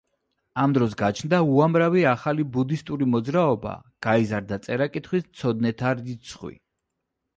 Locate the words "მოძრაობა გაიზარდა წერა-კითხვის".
3.17-5.29